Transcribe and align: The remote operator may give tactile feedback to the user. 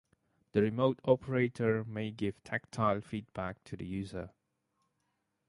The 0.53 0.63
remote 0.63 0.99
operator 1.05 1.83
may 1.83 2.09
give 2.09 2.43
tactile 2.43 3.01
feedback 3.01 3.63
to 3.65 3.77
the 3.77 3.85
user. 3.85 4.31